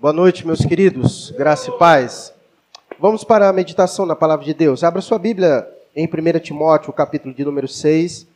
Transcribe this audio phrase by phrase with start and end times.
[0.00, 1.30] Boa noite, meus queridos.
[1.32, 2.32] Graça e paz.
[2.98, 4.82] Vamos para a meditação na palavra de Deus.
[4.82, 8.26] Abra sua Bíblia em 1 Timóteo, capítulo de número 6.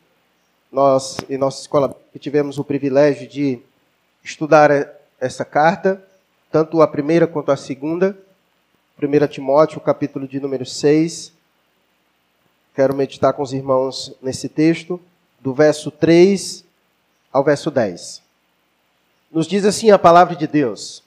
[0.71, 3.59] Nós, em nossa escola, tivemos o privilégio de
[4.23, 4.69] estudar
[5.19, 5.99] essa carta,
[6.51, 8.15] tanto a primeira quanto a segunda.
[9.01, 11.33] 1 Timóteo, capítulo de número 6.
[12.75, 15.01] Quero meditar com os irmãos nesse texto,
[15.39, 16.63] do verso 3
[17.33, 18.21] ao verso 10.
[19.31, 21.03] Nos diz assim a palavra de Deus: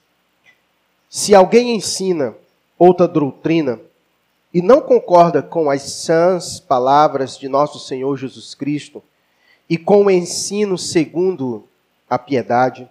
[1.09, 2.35] Se alguém ensina
[2.77, 3.79] outra doutrina
[4.53, 9.01] e não concorda com as sãs palavras de nosso Senhor Jesus Cristo
[9.67, 11.67] e com o ensino segundo
[12.07, 12.87] a piedade,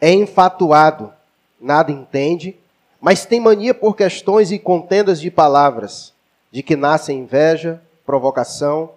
[0.00, 1.12] é enfatuado,
[1.60, 2.56] nada entende,
[3.00, 6.12] mas tem mania por questões e contendas de palavras,
[6.50, 8.90] de que nasce inveja, provocação,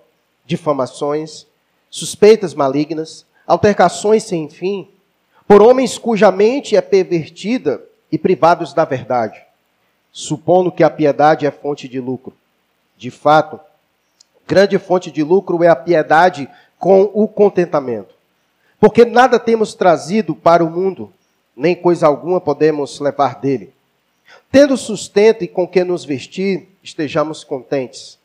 [0.45, 1.45] difamações,
[1.91, 4.89] suspeitas malignas, altercações sem fim,
[5.47, 9.41] por homens cuja mente é pervertida e privados da verdade,
[10.11, 12.33] supondo que a piedade é fonte de lucro.
[12.97, 13.59] De fato,
[14.47, 18.13] grande fonte de lucro é a piedade com o contentamento.
[18.79, 21.11] Porque nada temos trazido para o mundo,
[21.55, 23.73] nem coisa alguma podemos levar dele.
[24.51, 28.19] Tendo sustento e com que nos vestir, estejamos contentes.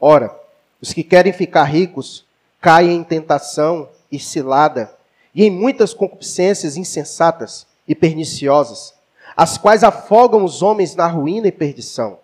[0.00, 0.34] Ora,
[0.80, 2.24] os que querem ficar ricos
[2.60, 4.92] caem em tentação e cilada,
[5.34, 8.94] e em muitas concupiscências insensatas e perniciosas,
[9.36, 12.18] as quais afogam os homens na ruína e perdição,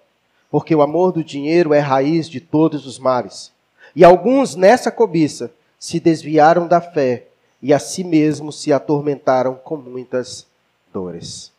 [0.50, 3.52] porque o amor do dinheiro é raiz de todos os males.
[3.94, 7.26] E alguns nessa cobiça se desviaram da fé
[7.62, 10.46] e a si mesmos se atormentaram com muitas
[10.92, 11.52] dores.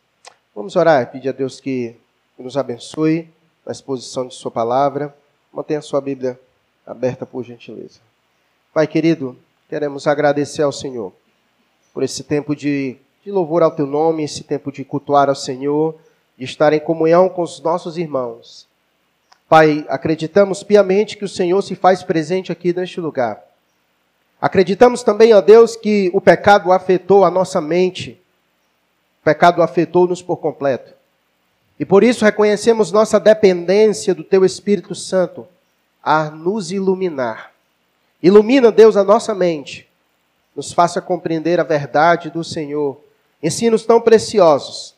[0.54, 1.96] Vamos orar, pedir a Deus que
[2.38, 3.28] nos abençoe
[3.64, 5.14] na exposição de Sua palavra.
[5.52, 6.38] Mantenha sua Bíblia
[6.86, 8.00] aberta, por gentileza.
[8.72, 9.36] Pai querido,
[9.68, 11.12] queremos agradecer ao Senhor
[11.92, 15.94] por esse tempo de, de louvor ao Teu nome, esse tempo de cultuar ao Senhor,
[16.36, 18.68] de estar em comunhão com os nossos irmãos.
[19.48, 23.42] Pai, acreditamos piamente que o Senhor se faz presente aqui neste lugar.
[24.40, 28.20] Acreditamos também, ó Deus, que o pecado afetou a nossa mente,
[29.20, 30.92] o pecado afetou-nos por completo.
[31.80, 35.46] E por isso reconhecemos nossa dependência do Teu Espírito Santo
[36.02, 37.52] a nos iluminar.
[38.22, 39.87] Ilumina, Deus, a nossa mente,
[40.58, 43.00] nos faça compreender a verdade do Senhor.
[43.42, 44.94] Ensinos tão preciosos,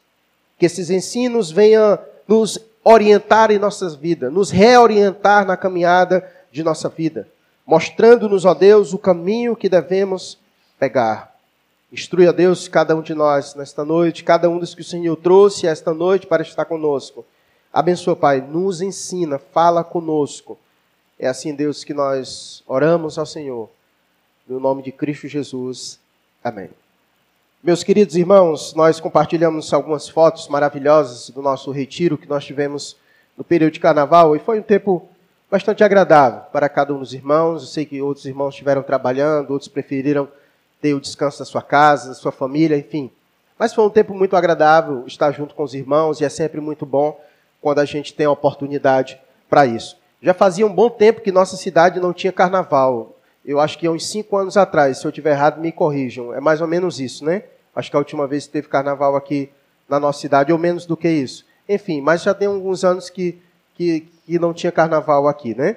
[0.58, 6.88] que esses ensinos venham nos orientar em nossas vidas, nos reorientar na caminhada de nossa
[6.88, 7.28] vida
[7.70, 10.36] mostrando-nos, ó Deus, o caminho que devemos
[10.76, 11.32] pegar.
[11.92, 15.14] Instrui, ó Deus, cada um de nós nesta noite, cada um dos que o Senhor
[15.14, 17.24] trouxe esta noite para estar conosco.
[17.72, 20.58] Abençoa, Pai, nos ensina, fala conosco.
[21.16, 23.70] É assim, Deus, que nós oramos ao Senhor.
[24.50, 26.00] No nome de Cristo Jesus.
[26.42, 26.70] Amém.
[27.62, 32.96] Meus queridos irmãos, nós compartilhamos algumas fotos maravilhosas do nosso retiro que nós tivemos
[33.38, 35.08] no período de carnaval e foi um tempo
[35.48, 37.62] bastante agradável para cada um dos irmãos.
[37.62, 40.26] Eu sei que outros irmãos estiveram trabalhando, outros preferiram
[40.82, 43.08] ter o descanso da sua casa, da sua família, enfim.
[43.56, 46.84] Mas foi um tempo muito agradável estar junto com os irmãos e é sempre muito
[46.84, 47.16] bom
[47.60, 49.16] quando a gente tem a oportunidade
[49.48, 49.96] para isso.
[50.20, 53.14] Já fazia um bom tempo que nossa cidade não tinha carnaval.
[53.44, 56.34] Eu acho que há uns cinco anos atrás, se eu estiver errado, me corrijam.
[56.34, 57.44] É mais ou menos isso, né?
[57.74, 59.50] Acho que a última vez que teve carnaval aqui
[59.88, 61.44] na nossa cidade, ou menos do que isso.
[61.68, 63.40] Enfim, mas já tem alguns anos que,
[63.74, 65.76] que, que não tinha carnaval aqui, né?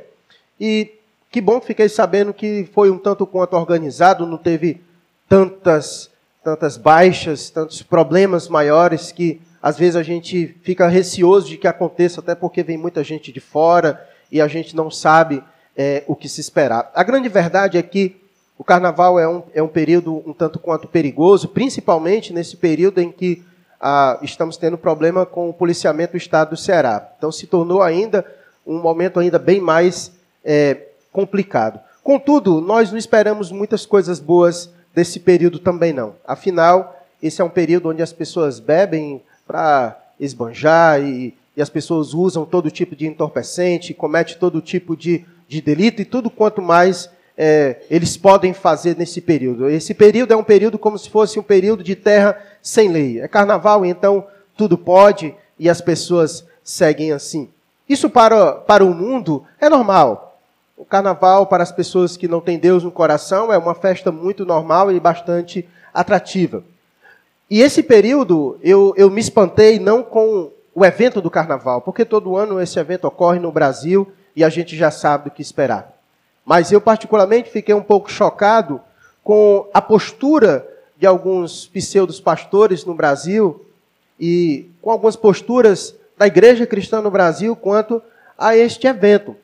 [0.60, 0.92] E
[1.32, 4.82] que bom que fiquei sabendo que foi um tanto quanto organizado, não teve
[5.28, 6.12] tantas,
[6.44, 12.20] tantas baixas, tantos problemas maiores que às vezes a gente fica receoso de que aconteça,
[12.20, 15.44] até porque vem muita gente de fora e a gente não sabe
[15.78, 16.92] é, o que se esperar.
[16.94, 18.16] A grande verdade é que
[18.58, 23.12] o carnaval é um, é um período um tanto quanto perigoso, principalmente nesse período em
[23.12, 23.44] que
[23.82, 27.12] ah, estamos tendo problema com o policiamento do estado do Ceará.
[27.18, 28.26] Então se tornou ainda
[28.66, 30.12] um momento ainda bem mais
[30.44, 30.78] é,
[31.12, 31.80] complicado.
[32.04, 36.16] Contudo, nós não esperamos muitas coisas boas desse período também não.
[36.26, 42.14] Afinal, esse é um período onde as pessoas bebem para esbanjar e, e, as pessoas
[42.14, 47.10] usam todo tipo de entorpecente, cometem todo tipo de, de delito e tudo quanto mais
[47.38, 49.70] é, eles podem fazer nesse período.
[49.70, 53.22] Esse período é um período como se fosse um período de terra sem lei.
[53.22, 54.26] É carnaval, então
[54.58, 57.50] tudo pode e as pessoas seguem assim.
[57.88, 60.40] Isso para, para o mundo é normal.
[60.78, 64.46] O carnaval, para as pessoas que não têm Deus no coração, é uma festa muito
[64.46, 66.64] normal e bastante atrativa.
[67.50, 72.36] E esse período eu, eu me espantei não com o evento do carnaval, porque todo
[72.36, 75.94] ano esse evento ocorre no Brasil e a gente já sabe o que esperar.
[76.46, 78.82] Mas eu, particularmente, fiquei um pouco chocado
[79.24, 83.66] com a postura de alguns pseudos pastores no Brasil
[84.20, 88.02] e com algumas posturas da igreja cristã no Brasil quanto
[88.38, 89.36] a este evento.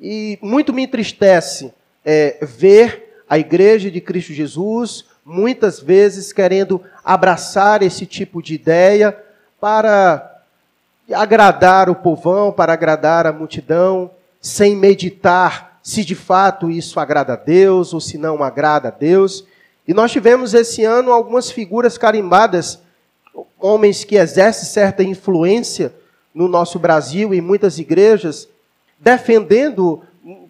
[0.00, 1.72] E muito me entristece
[2.04, 9.16] é, ver a igreja de Cristo Jesus muitas vezes querendo abraçar esse tipo de ideia
[9.60, 10.42] para
[11.14, 14.10] agradar o povão, para agradar a multidão,
[14.42, 19.46] sem meditar se de fato isso agrada a Deus ou se não agrada a Deus.
[19.86, 22.80] E nós tivemos esse ano algumas figuras carimbadas,
[23.58, 25.94] homens que exercem certa influência
[26.34, 28.48] no nosso Brasil e muitas igrejas,
[28.98, 30.02] defendendo,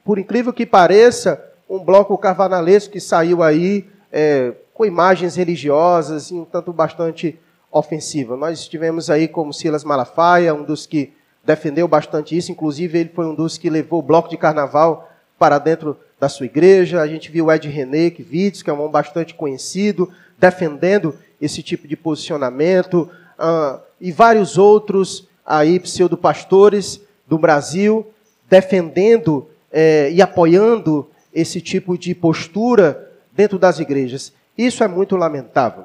[0.05, 6.35] por incrível que pareça, um bloco carnavalesco que saiu aí é, com imagens religiosas e
[6.35, 7.39] um tanto bastante
[7.71, 8.37] ofensiva.
[8.37, 11.13] Nós estivemos aí como Silas Malafaia, um dos que
[11.45, 15.59] defendeu bastante isso, inclusive ele foi um dos que levou o bloco de carnaval para
[15.59, 17.01] dentro da sua igreja.
[17.01, 21.63] A gente viu o Ed René, vídeos, que é um homem bastante conhecido, defendendo esse
[21.63, 28.07] tipo de posicionamento, uh, e vários outros aí pseudo-pastores do Brasil
[28.53, 34.31] defendendo eh, e apoiando esse tipo de postura dentro das igrejas.
[34.59, 35.85] Isso é muito lamentável.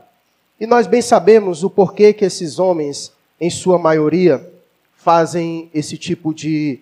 [0.60, 4.46] E nós bem sabemos o porquê que esses homens, em sua maioria,
[5.08, 6.82] fazem esse tipo de,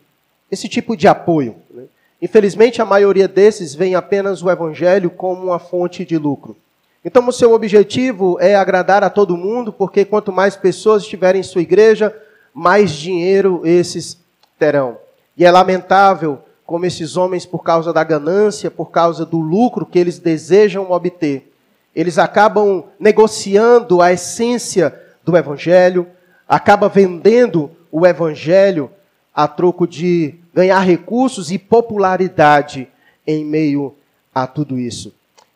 [0.51, 1.57] esse tipo de apoio.
[1.69, 1.83] Né?
[2.19, 6.57] Infelizmente, a maioria desses vem apenas o evangelho como uma fonte de lucro.
[7.05, 11.43] Então, o seu objetivo é agradar a todo mundo, porque quanto mais pessoas estiverem em
[11.43, 12.11] sua igreja,
[12.51, 14.17] mais dinheiro esses
[14.57, 14.97] terão.
[15.37, 19.99] E é lamentável como esses homens, por causa da ganância, por causa do lucro que
[19.99, 21.53] eles desejam obter,
[21.95, 26.07] eles acabam negociando a essência do evangelho,
[26.47, 28.91] acaba vendendo o evangelho
[29.33, 32.89] a troco de ganhar recursos e popularidade
[33.25, 33.95] em meio
[34.33, 35.13] a tudo isso.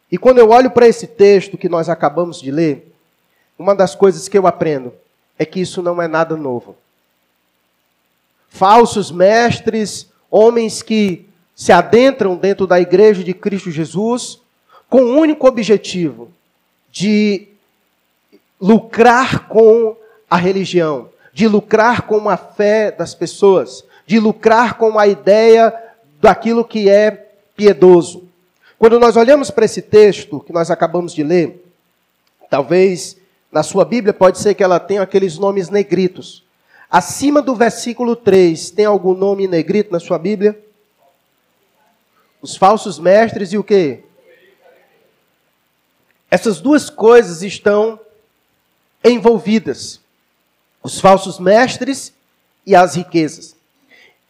[0.09, 2.95] E quando eu olho para esse texto que nós acabamos de ler,
[3.57, 4.93] uma das coisas que eu aprendo
[5.37, 6.77] é que isso não é nada novo.
[8.47, 14.39] Falsos mestres, homens que se adentram dentro da igreja de Cristo Jesus
[14.89, 16.31] com o único objetivo
[16.89, 17.49] de
[18.61, 19.97] lucrar com
[20.29, 21.09] a religião,
[21.39, 25.73] de lucrar com a fé das pessoas, de lucrar com a ideia
[26.19, 27.11] daquilo que é
[27.55, 28.27] piedoso.
[28.77, 31.65] Quando nós olhamos para esse texto que nós acabamos de ler,
[32.49, 33.15] talvez
[33.49, 36.43] na sua Bíblia pode ser que ela tenha aqueles nomes negritos.
[36.91, 40.61] Acima do versículo 3, tem algum nome negrito na sua Bíblia?
[42.41, 44.03] Os falsos mestres e o quê?
[46.29, 47.97] Essas duas coisas estão
[49.05, 50.01] envolvidas.
[50.81, 52.13] Os falsos mestres
[52.65, 53.55] e as riquezas.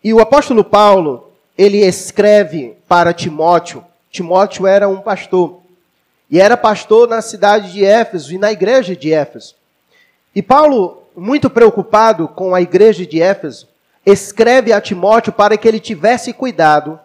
[0.03, 3.83] E o apóstolo Paulo, ele escreve para Timóteo.
[4.09, 5.59] Timóteo era um pastor.
[6.29, 9.55] E era pastor na cidade de Éfeso e na igreja de Éfeso.
[10.33, 13.67] E Paulo, muito preocupado com a igreja de Éfeso,
[14.05, 16.99] escreve a Timóteo para que ele tivesse cuidado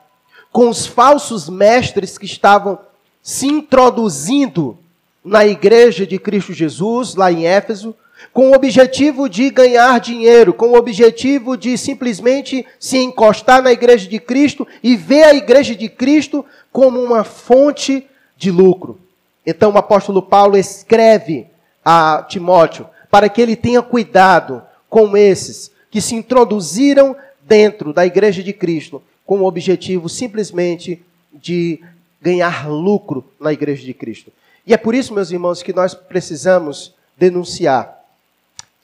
[0.52, 2.78] com os falsos mestres que estavam
[3.22, 4.78] se introduzindo
[5.24, 7.96] na igreja de Cristo Jesus, lá em Éfeso,
[8.32, 14.08] com o objetivo de ganhar dinheiro, com o objetivo de simplesmente se encostar na igreja
[14.08, 18.06] de Cristo e ver a igreja de Cristo como uma fonte
[18.36, 18.98] de lucro.
[19.46, 21.46] Então o apóstolo Paulo escreve
[21.84, 28.42] a Timóteo para que ele tenha cuidado com esses que se introduziram dentro da igreja
[28.42, 31.02] de Cristo com o objetivo simplesmente
[31.32, 31.80] de
[32.20, 34.32] ganhar lucro na igreja de Cristo.
[34.66, 38.03] E é por isso, meus irmãos, que nós precisamos denunciar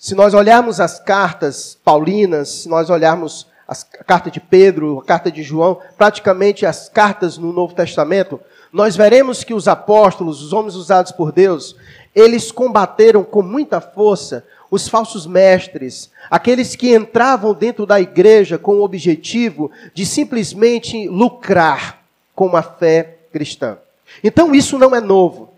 [0.01, 5.31] se nós olharmos as cartas paulinas, se nós olharmos a carta de Pedro, a carta
[5.31, 8.41] de João, praticamente as cartas no Novo Testamento,
[8.73, 11.77] nós veremos que os apóstolos, os homens usados por Deus,
[12.15, 18.77] eles combateram com muita força os falsos mestres, aqueles que entravam dentro da igreja com
[18.77, 22.03] o objetivo de simplesmente lucrar
[22.35, 23.77] com a fé cristã.
[24.25, 25.53] Então isso não é novo.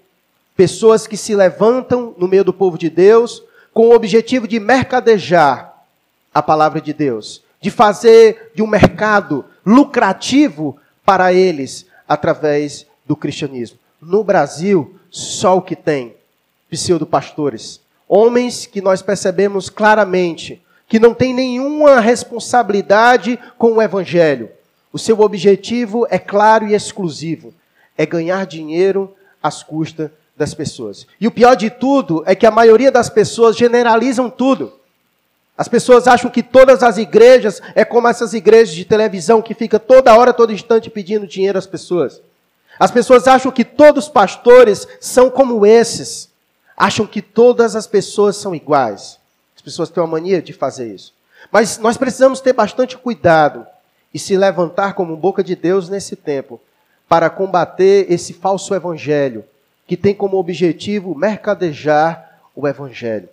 [0.57, 5.85] Pessoas que se levantam no meio do povo de Deus, com o objetivo de mercadejar
[6.33, 13.79] a palavra de Deus, de fazer de um mercado lucrativo para eles através do cristianismo.
[14.00, 16.14] No Brasil, só o que tem
[16.71, 24.50] pseudo-pastores, homens que nós percebemos claramente que não têm nenhuma responsabilidade com o evangelho.
[24.93, 27.55] O seu objetivo é claro e exclusivo:
[27.97, 30.11] é ganhar dinheiro às custas
[30.43, 31.07] das pessoas.
[31.21, 34.73] E o pior de tudo é que a maioria das pessoas generalizam tudo.
[35.57, 39.79] As pessoas acham que todas as igrejas é como essas igrejas de televisão que fica
[39.79, 42.21] toda hora, todo instante pedindo dinheiro às pessoas.
[42.77, 46.29] As pessoas acham que todos os pastores são como esses.
[46.77, 49.21] Acham que todas as pessoas são iguais.
[49.55, 51.15] As As pessoas têm uma mania de fazer isso.
[51.53, 53.65] Mas nós precisamos ter bastante cuidado
[54.13, 56.61] e se levantar como boca de Deus nesse tempo
[57.09, 59.45] para combater esse falso evangelho
[59.93, 63.29] que tem como objetivo mercadejar o evangelho.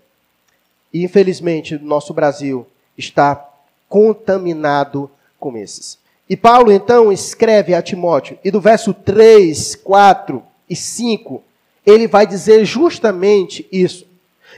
[0.92, 3.50] E infelizmente, o nosso Brasil está
[3.88, 5.98] contaminado com esses.
[6.30, 11.42] E Paulo então escreve a Timóteo, e do verso 3, 4 e 5,
[11.86, 14.06] ele vai dizer justamente isso.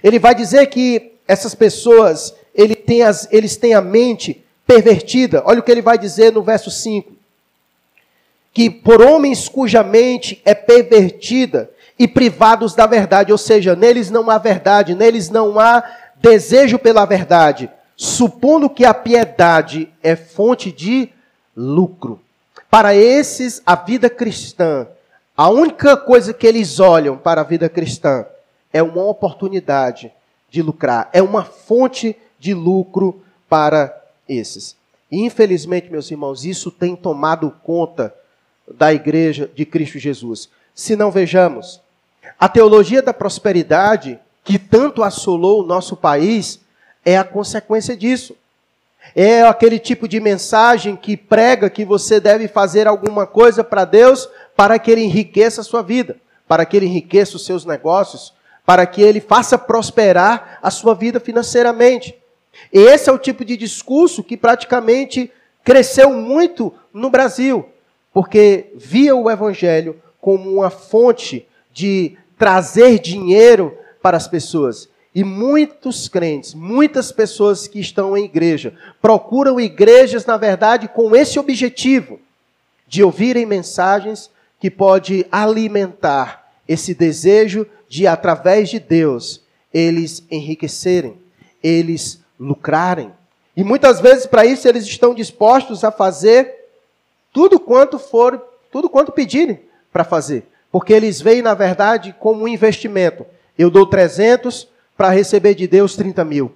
[0.03, 5.43] Ele vai dizer que essas pessoas, ele tem as, eles têm a mente pervertida.
[5.46, 7.13] Olha o que ele vai dizer no verso 5.
[8.51, 11.70] Que por homens cuja mente é pervertida
[12.01, 15.84] e privados da verdade, ou seja, neles não há verdade, neles não há
[16.15, 21.10] desejo pela verdade, supondo que a piedade é fonte de
[21.55, 22.20] lucro.
[22.72, 24.88] Para esses, a vida cristã,
[25.38, 28.25] a única coisa que eles olham para a vida cristã
[28.74, 30.12] é uma oportunidade
[30.50, 33.96] de lucrar, é uma fonte de lucro para
[34.27, 34.75] esses.
[35.12, 38.12] E, infelizmente, meus irmãos, isso tem tomado conta
[38.67, 40.50] da igreja de Cristo Jesus.
[40.74, 41.79] Se não vejamos,
[42.39, 46.59] a teologia da prosperidade, que tanto assolou o nosso país,
[47.05, 48.35] é a consequência disso.
[49.15, 54.29] É aquele tipo de mensagem que prega que você deve fazer alguma coisa para Deus
[54.55, 58.33] para que Ele enriqueça a sua vida, para que Ele enriqueça os seus negócios,
[58.65, 62.15] para que ele faça prosperar a sua vida financeiramente.
[62.71, 65.31] E esse é o tipo de discurso que praticamente
[65.63, 67.67] cresceu muito no Brasil,
[68.13, 74.89] porque via o evangelho como uma fonte de trazer dinheiro para as pessoas.
[75.13, 81.38] E muitos crentes, muitas pessoas que estão em igreja, procuram igrejas, na verdade, com esse
[81.38, 82.19] objetivo
[82.88, 91.19] de ouvirem mensagens que pode alimentar esse desejo de, através de Deus, eles enriquecerem,
[91.62, 93.12] eles lucrarem.
[93.55, 96.55] E muitas vezes, para isso, eles estão dispostos a fazer
[97.31, 99.60] tudo quanto for, tudo quanto pedirem
[99.93, 100.48] para fazer.
[100.71, 103.25] Porque eles veem, na verdade, como um investimento.
[103.57, 106.55] Eu dou 300 para receber de Deus 30 mil.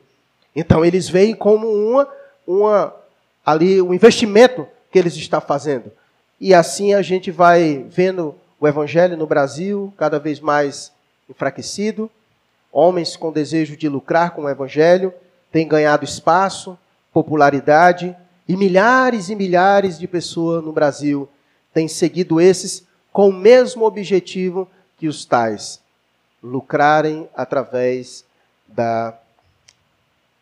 [0.55, 2.07] Então, eles veem como uma,
[2.47, 2.95] uma,
[3.45, 5.91] ali, um investimento que eles estão fazendo.
[6.39, 10.91] E assim a gente vai vendo o evangelho no Brasil cada vez mais
[11.29, 12.09] enfraquecido,
[12.71, 15.13] homens com desejo de lucrar com o evangelho
[15.51, 16.77] têm ganhado espaço,
[17.13, 18.15] popularidade,
[18.47, 21.29] e milhares e milhares de pessoas no Brasil
[21.73, 22.84] têm seguido esses
[23.15, 25.79] com o mesmo objetivo que os tais:
[26.43, 28.25] lucrarem através
[28.67, 29.17] da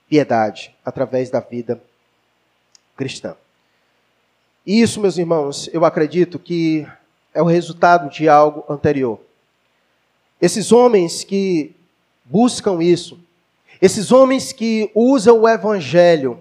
[0.09, 1.79] piedade, através da vida
[2.97, 3.35] cristã.
[4.65, 6.87] E isso, meus irmãos, eu acredito que
[7.31, 9.19] é o resultado de algo anterior.
[10.41, 11.75] Esses homens que
[12.25, 13.19] buscam isso,
[13.79, 16.39] esses homens que usam o evangelho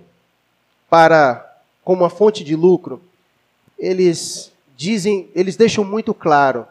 [0.88, 3.02] para como uma fonte de lucro,
[3.78, 4.51] eles
[4.82, 6.66] dizem, eles deixam muito claro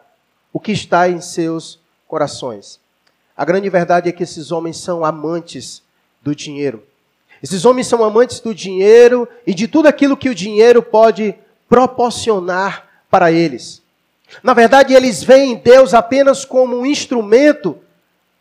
[0.52, 2.78] o que está em seus corações.
[3.34, 5.82] A grande verdade é que esses homens são amantes
[6.20, 6.82] do dinheiro.
[7.42, 11.34] Esses homens são amantes do dinheiro e de tudo aquilo que o dinheiro pode
[11.66, 13.80] proporcionar para eles.
[14.42, 17.78] Na verdade, eles veem Deus apenas como um instrumento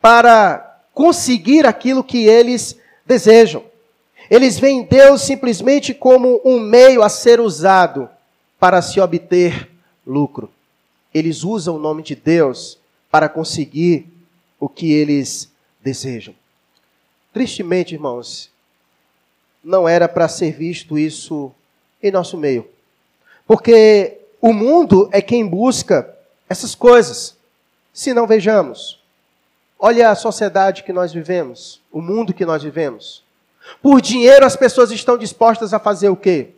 [0.02, 3.64] para conseguir aquilo que eles desejam.
[4.30, 8.10] Eles veem Deus simplesmente como um meio a ser usado
[8.62, 9.72] para se obter
[10.06, 10.48] lucro.
[11.12, 12.78] Eles usam o nome de Deus
[13.10, 14.08] para conseguir
[14.60, 15.52] o que eles
[15.82, 16.36] desejam.
[17.34, 18.52] Tristemente, irmãos,
[19.64, 21.52] não era para ser visto isso
[22.04, 22.70] em nosso meio.
[23.48, 26.16] Porque o mundo é quem busca
[26.48, 27.36] essas coisas.
[27.92, 29.02] Se não vejamos,
[29.80, 33.24] olha a sociedade que nós vivemos, o mundo que nós vivemos.
[33.82, 36.52] Por dinheiro as pessoas estão dispostas a fazer o quê?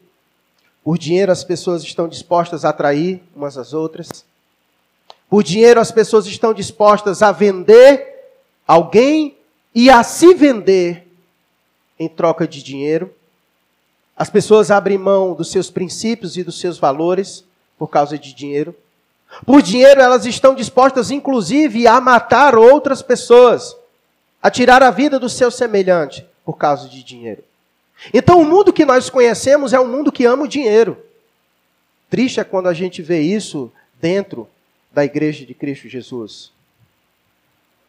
[0.84, 4.26] Por dinheiro as pessoas estão dispostas a atrair umas às outras.
[5.30, 8.34] Por dinheiro as pessoas estão dispostas a vender
[8.68, 9.38] alguém
[9.74, 11.08] e a se vender
[11.98, 13.14] em troca de dinheiro.
[14.16, 17.44] As pessoas abrem mão dos seus princípios e dos seus valores
[17.78, 18.76] por causa de dinheiro.
[19.46, 23.76] Por dinheiro, elas estão dispostas, inclusive, a matar outras pessoas,
[24.42, 27.44] a tirar a vida do seu semelhante por causa de dinheiro.
[28.14, 30.98] Então, o mundo que nós conhecemos é um mundo que ama o dinheiro.
[32.10, 34.48] Triste é quando a gente vê isso dentro
[34.92, 36.52] da igreja de Cristo Jesus.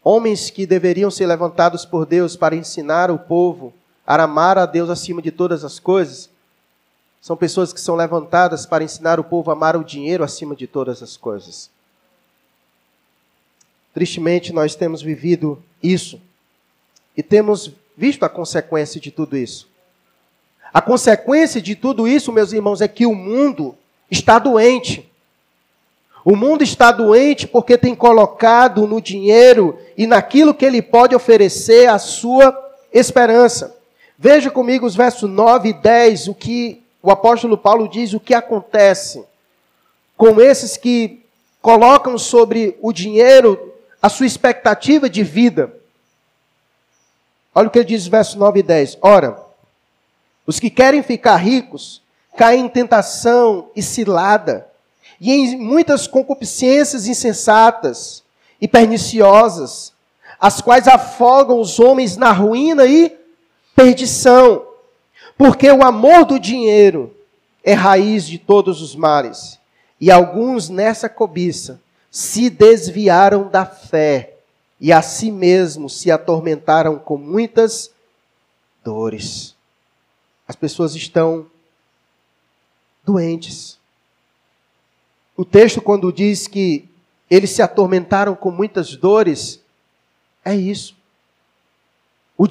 [0.02, 3.72] Homens que deveriam ser levantados por Deus para ensinar o povo
[4.06, 6.28] a amar a Deus acima de todas as coisas,
[7.20, 10.66] são pessoas que são levantadas para ensinar o povo a amar o dinheiro acima de
[10.66, 11.70] todas as coisas.
[13.94, 16.20] Tristemente, nós temos vivido isso
[17.16, 19.68] e temos visto a consequência de tudo isso.
[20.74, 23.76] A consequência de tudo isso, meus irmãos, é que o mundo
[24.10, 25.08] está doente.
[26.24, 31.88] O mundo está doente porque tem colocado no dinheiro e naquilo que ele pode oferecer
[31.88, 32.52] a sua
[32.92, 33.76] esperança.
[34.18, 38.34] Veja comigo os versos 9 e 10, o que o apóstolo Paulo diz, o que
[38.34, 39.24] acontece
[40.16, 41.24] com esses que
[41.62, 45.72] colocam sobre o dinheiro a sua expectativa de vida.
[47.54, 48.98] Olha o que ele diz, versos 9 e 10.
[49.00, 49.43] Ora,
[50.46, 52.02] os que querem ficar ricos
[52.36, 54.66] caem em tentação e cilada,
[55.20, 58.22] e em muitas concupiscências insensatas
[58.60, 59.92] e perniciosas,
[60.40, 63.16] as quais afogam os homens na ruína e
[63.74, 64.66] perdição.
[65.38, 67.14] Porque o amor do dinheiro
[67.62, 69.58] é raiz de todos os males,
[70.00, 74.34] e alguns nessa cobiça se desviaram da fé
[74.80, 77.90] e a si mesmos se atormentaram com muitas
[78.84, 79.53] dores.
[80.46, 81.46] As pessoas estão
[83.04, 83.78] doentes.
[85.36, 86.88] O texto, quando diz que
[87.30, 89.60] eles se atormentaram com muitas dores,
[90.44, 90.94] é isso.
[92.36, 92.46] O,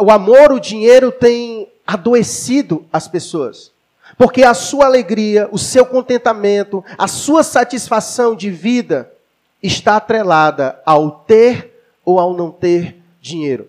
[0.00, 3.72] o amor, o dinheiro tem adoecido as pessoas.
[4.16, 9.12] Porque a sua alegria, o seu contentamento, a sua satisfação de vida
[9.62, 11.72] está atrelada ao ter
[12.04, 13.68] ou ao não ter dinheiro.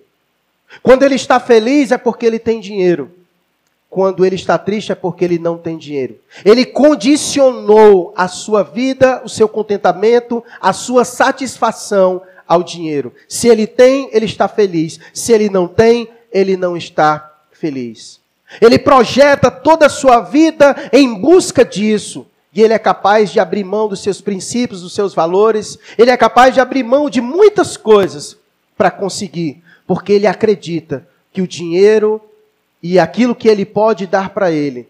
[0.84, 3.12] Quando ele está feliz é porque ele tem dinheiro.
[3.90, 6.20] Quando ele está triste é porque ele não tem dinheiro.
[6.46, 13.12] Ele condicionou a sua vida, o seu contentamento, a sua satisfação ao dinheiro.
[13.28, 15.00] Se ele tem, ele está feliz.
[15.12, 18.20] Se ele não tem, ele não está feliz.
[18.62, 22.28] Ele projeta toda a sua vida em busca disso.
[22.54, 25.78] E ele é capaz de abrir mão dos seus princípios, dos seus valores.
[25.98, 28.38] Ele é capaz de abrir mão de muitas coisas
[28.78, 32.22] para conseguir, porque ele acredita que o dinheiro
[32.82, 34.88] e aquilo que ele pode dar para ele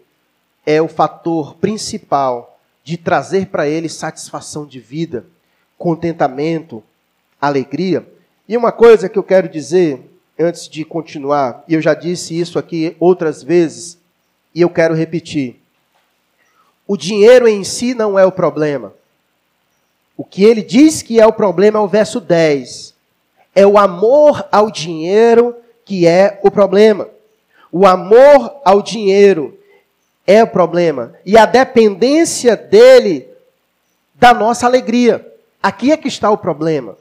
[0.64, 5.26] é o fator principal de trazer para ele satisfação de vida,
[5.76, 6.82] contentamento,
[7.40, 8.06] alegria.
[8.48, 10.00] E uma coisa que eu quero dizer
[10.38, 13.98] antes de continuar, e eu já disse isso aqui outras vezes,
[14.54, 15.60] e eu quero repetir.
[16.86, 18.92] O dinheiro em si não é o problema.
[20.16, 22.94] O que ele diz que é o problema é o verso 10.
[23.54, 27.08] É o amor ao dinheiro que é o problema.
[27.72, 29.58] O amor ao dinheiro
[30.26, 31.14] é o problema.
[31.24, 33.28] E a dependência dele
[34.14, 35.26] da nossa alegria.
[35.62, 36.96] Aqui é que está o problema.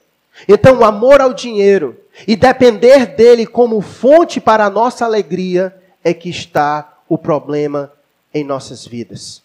[0.47, 6.13] Então, o amor ao dinheiro e depender dele como fonte para a nossa alegria é
[6.13, 7.91] que está o problema
[8.33, 9.41] em nossas vidas.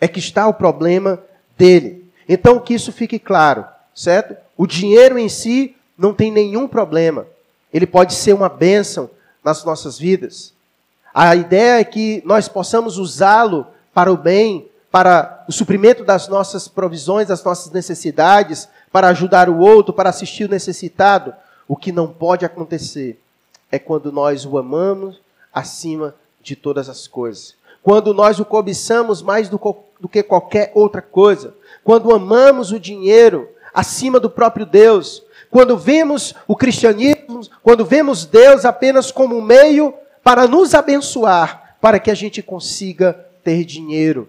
[0.00, 1.22] É que está o problema
[1.56, 2.04] dele.
[2.28, 4.36] Então, que isso fique claro, certo?
[4.56, 7.26] O dinheiro em si não tem nenhum problema.
[7.72, 9.10] Ele pode ser uma bênção
[9.44, 10.52] nas nossas vidas.
[11.12, 16.68] A ideia é que nós possamos usá-lo para o bem, para o suprimento das nossas
[16.68, 21.34] provisões, das nossas necessidades, para ajudar o outro, para assistir o necessitado.
[21.66, 23.20] O que não pode acontecer
[23.70, 25.20] é quando nós o amamos
[25.52, 27.54] acima de todas as coisas.
[27.82, 29.58] Quando nós o cobiçamos mais do,
[29.98, 31.54] do que qualquer outra coisa.
[31.82, 35.22] Quando amamos o dinheiro acima do próprio Deus.
[35.50, 37.29] Quando vemos o cristianismo,
[37.62, 43.12] quando vemos Deus apenas como um meio para nos abençoar, para que a gente consiga
[43.42, 44.28] ter dinheiro,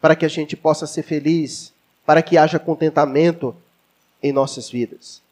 [0.00, 1.72] para que a gente possa ser feliz,
[2.04, 3.54] para que haja contentamento
[4.22, 5.22] em nossas vidas.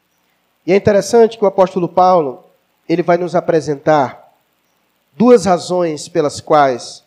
[0.65, 2.43] E é interessante que o apóstolo Paulo,
[2.87, 4.33] ele vai nos apresentar
[5.15, 7.03] duas razões pelas quais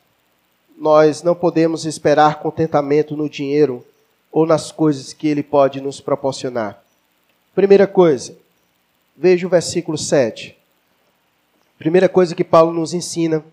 [0.77, 3.85] nós não podemos esperar contentamento no dinheiro
[4.31, 6.83] ou nas coisas que ele pode nos proporcionar.
[7.55, 8.37] Primeira coisa,
[9.17, 10.57] veja o versículo 7.
[11.79, 13.45] Primeira coisa que Paulo nos ensina,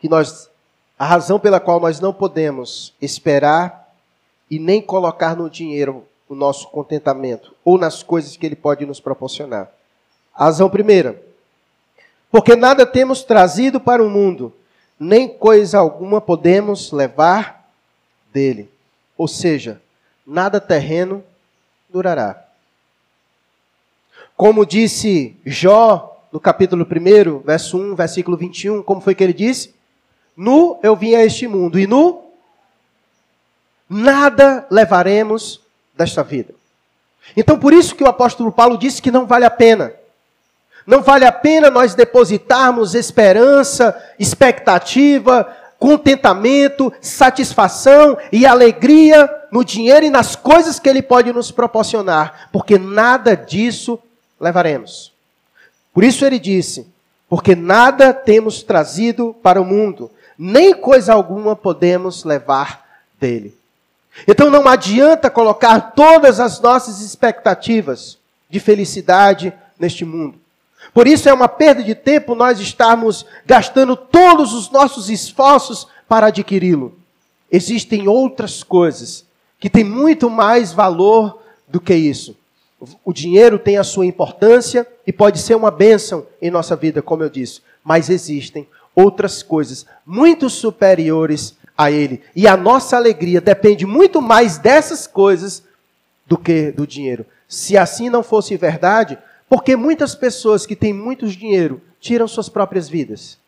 [0.00, 0.50] que nós
[0.98, 3.94] a razão pela qual nós não podemos esperar
[4.50, 8.98] e nem colocar no dinheiro o nosso contentamento ou nas coisas que ele pode nos
[8.98, 9.70] proporcionar.
[10.34, 11.22] A razão primeira,
[12.30, 14.52] porque nada temos trazido para o mundo,
[14.98, 17.70] nem coisa alguma podemos levar
[18.32, 18.70] dele.
[19.18, 19.80] Ou seja,
[20.26, 21.22] nada terreno
[21.90, 22.45] durará.
[24.36, 29.74] Como disse Jó no capítulo 1, verso 1, versículo 21, como foi que ele disse?
[30.36, 32.22] Nu eu vim a este mundo, e nu
[33.88, 35.62] nada levaremos
[35.96, 36.54] desta vida.
[37.34, 39.92] Então, por isso que o apóstolo Paulo disse que não vale a pena.
[40.86, 50.10] Não vale a pena nós depositarmos esperança, expectativa, contentamento, satisfação e alegria no dinheiro e
[50.10, 53.98] nas coisas que ele pode nos proporcionar, porque nada disso
[54.40, 55.12] levaremos.
[55.92, 56.86] Por isso ele disse:
[57.28, 62.84] Porque nada temos trazido para o mundo, nem coisa alguma podemos levar
[63.18, 63.56] dele.
[64.26, 68.18] Então não adianta colocar todas as nossas expectativas
[68.48, 70.38] de felicidade neste mundo.
[70.94, 76.28] Por isso é uma perda de tempo nós estarmos gastando todos os nossos esforços para
[76.28, 76.96] adquiri-lo.
[77.50, 79.24] Existem outras coisas
[79.58, 82.36] que têm muito mais valor do que isso.
[83.04, 87.22] O dinheiro tem a sua importância e pode ser uma bênção em nossa vida, como
[87.22, 92.22] eu disse, mas existem outras coisas muito superiores a ele.
[92.34, 95.62] E a nossa alegria depende muito mais dessas coisas
[96.26, 97.24] do que do dinheiro.
[97.48, 102.88] Se assim não fosse verdade, porque muitas pessoas que têm muito dinheiro tiram suas próprias
[102.88, 103.38] vidas.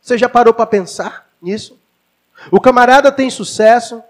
[0.00, 1.78] Você já parou para pensar nisso?
[2.50, 4.02] O camarada tem sucesso,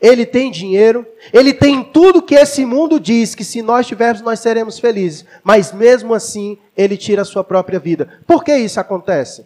[0.00, 4.40] ele tem dinheiro, ele tem tudo que esse mundo diz que se nós tivermos nós
[4.40, 8.08] seremos felizes, mas mesmo assim ele tira a sua própria vida.
[8.26, 9.44] Por que isso acontece?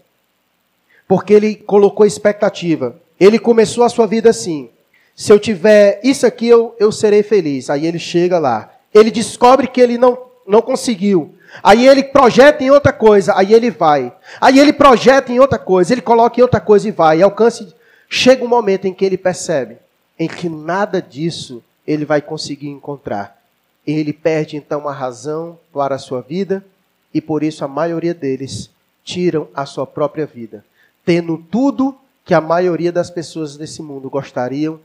[1.08, 2.94] Porque ele colocou expectativa.
[3.18, 4.70] Ele começou a sua vida assim:
[5.14, 7.68] se eu tiver isso aqui, eu, eu serei feliz.
[7.68, 8.72] Aí ele chega lá.
[8.92, 11.34] Ele descobre que ele não, não conseguiu.
[11.64, 14.12] Aí ele projeta em outra coisa, aí ele vai.
[14.40, 17.18] Aí ele projeta em outra coisa, ele coloca em outra coisa e vai.
[17.18, 17.74] E alcance,
[18.08, 19.83] chega um momento em que ele percebe
[20.18, 23.40] em que nada disso ele vai conseguir encontrar.
[23.86, 26.64] Ele perde então a razão para a sua vida
[27.12, 28.70] e por isso a maioria deles
[29.04, 30.64] tiram a sua própria vida,
[31.04, 34.80] tendo tudo que a maioria das pessoas desse mundo gostariam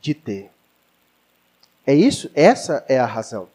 [0.00, 0.50] de ter.
[1.86, 2.30] É isso?
[2.34, 3.48] Essa é a razão.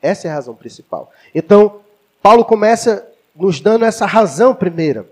[0.00, 1.12] Essa é a razão principal.
[1.34, 1.80] Então,
[2.22, 5.06] Paulo começa nos dando essa razão primeira.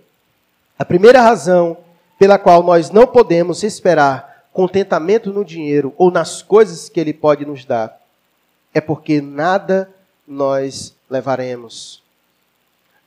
[0.78, 1.76] A primeira razão
[2.18, 7.44] pela qual nós não podemos esperar contentamento no dinheiro ou nas coisas que ele pode
[7.44, 8.00] nos dar
[8.74, 9.88] é porque nada
[10.26, 12.02] nós levaremos.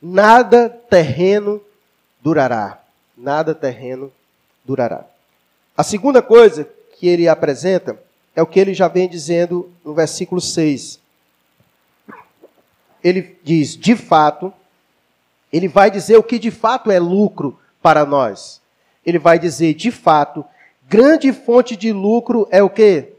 [0.00, 1.60] Nada terreno
[2.22, 2.80] durará.
[3.16, 4.10] Nada terreno
[4.64, 5.04] durará.
[5.76, 6.66] A segunda coisa
[6.98, 8.00] que ele apresenta
[8.34, 11.00] é o que ele já vem dizendo no versículo 6
[13.02, 14.52] ele diz, de fato,
[15.52, 18.60] ele vai dizer o que de fato é lucro para nós.
[19.04, 20.44] Ele vai dizer, de fato,
[20.90, 23.12] grande fonte de lucro é o que?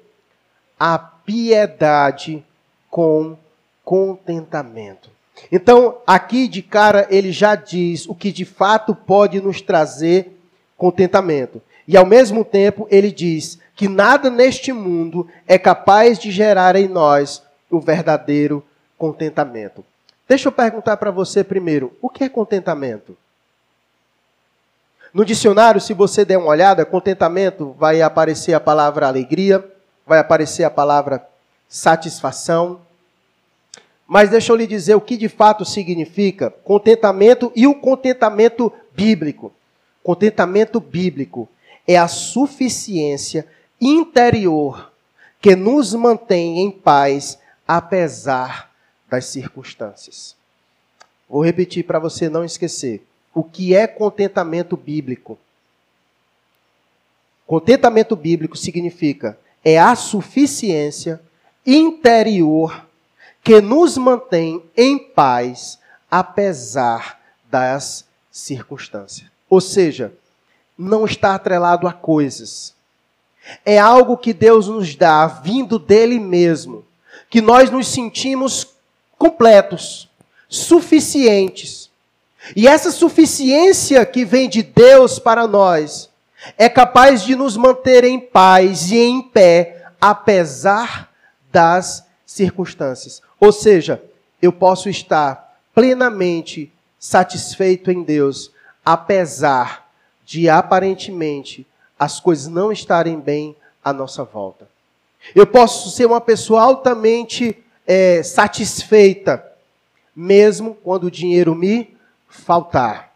[0.78, 2.44] A piedade
[2.90, 3.38] com
[3.86, 5.10] contentamento.
[5.50, 10.38] Então, aqui de cara, ele já diz o que de fato pode nos trazer
[10.76, 11.62] contentamento.
[11.88, 16.90] E ao mesmo tempo, ele diz que nada neste mundo é capaz de gerar em
[16.90, 18.62] nós o verdadeiro
[18.98, 19.84] contentamento.
[20.28, 23.16] Deixa eu perguntar para você primeiro: o que é contentamento?
[25.14, 29.64] No dicionário, se você der uma olhada, contentamento vai aparecer a palavra alegria,
[30.08, 31.26] vai aparecer a palavra
[31.68, 32.80] satisfação.
[34.08, 39.52] Mas deixa eu lhe dizer o que de fato significa contentamento e o contentamento bíblico.
[40.02, 41.48] Contentamento bíblico
[41.86, 43.46] é a suficiência
[43.80, 44.92] interior
[45.42, 48.72] que nos mantém em paz apesar
[49.10, 50.36] das circunstâncias.
[51.30, 53.06] Vou repetir para você não esquecer.
[53.34, 55.38] O que é contentamento bíblico?
[57.46, 61.22] Contentamento bíblico significa é a suficiência
[61.66, 62.86] interior
[63.44, 69.30] que nos mantém em paz apesar das circunstâncias.
[69.50, 70.14] Ou seja,
[70.78, 72.74] não está atrelado a coisas.
[73.66, 76.86] É algo que Deus nos dá vindo dele mesmo,
[77.30, 78.68] que nós nos sentimos
[79.18, 80.10] completos,
[80.48, 81.91] suficientes.
[82.56, 86.10] E essa suficiência que vem de Deus para nós
[86.58, 91.10] é capaz de nos manter em paz e em pé, apesar
[91.52, 93.22] das circunstâncias.
[93.40, 94.02] Ou seja,
[94.42, 98.52] eu posso estar plenamente satisfeito em Deus,
[98.86, 99.90] apesar
[100.26, 101.68] de aparentemente
[102.00, 104.68] as coisas não estarem bem à nossa volta.
[105.36, 109.46] Eu posso ser uma pessoa altamente é, satisfeita,
[110.16, 111.96] mesmo quando o dinheiro me
[112.32, 113.12] faltar.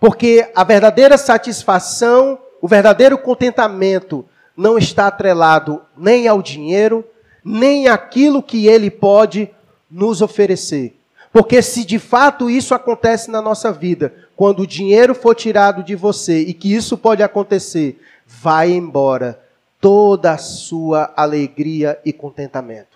[0.00, 4.24] Porque a verdadeira satisfação, o verdadeiro contentamento,
[4.56, 7.04] não está atrelado nem ao dinheiro,
[7.44, 9.48] nem àquilo que ele pode
[9.90, 10.98] nos oferecer.
[11.32, 15.94] Porque se de fato isso acontece na nossa vida, quando o dinheiro for tirado de
[15.94, 19.40] você, e que isso pode acontecer, vai embora
[19.80, 22.91] toda a sua alegria e contentamento.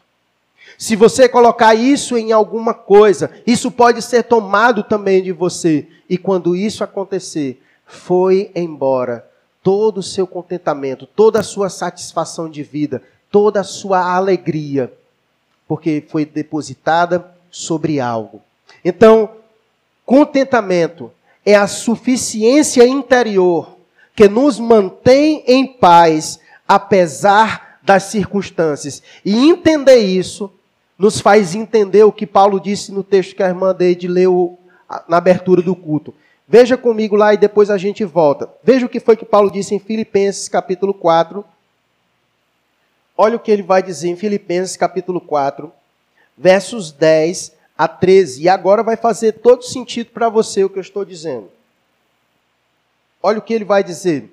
[0.79, 5.89] Se você colocar isso em alguma coisa, isso pode ser tomado também de você.
[6.09, 9.27] E quando isso acontecer, foi embora
[9.63, 14.93] todo o seu contentamento, toda a sua satisfação de vida, toda a sua alegria,
[15.67, 18.43] porque foi depositada sobre algo.
[18.85, 19.31] Então,
[20.05, 21.11] contentamento
[21.45, 23.77] é a suficiência interior
[24.15, 29.03] que nos mantém em paz, apesar das circunstâncias.
[29.25, 30.51] E entender isso
[30.99, 34.59] nos faz entender o que Paulo disse no texto que a irmã Deide leu
[35.09, 36.15] na abertura do culto.
[36.49, 38.49] Veja comigo lá e depois a gente volta.
[38.63, 41.45] Veja o que foi que Paulo disse em Filipenses capítulo 4.
[43.17, 45.73] Olha o que ele vai dizer em Filipenses capítulo 4,
[46.37, 48.43] versos 10 a 13.
[48.43, 51.51] E agora vai fazer todo sentido para você o que eu estou dizendo.
[53.23, 54.31] Olha o que ele vai dizer.